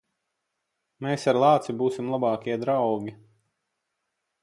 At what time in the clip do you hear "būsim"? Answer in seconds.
1.83-2.11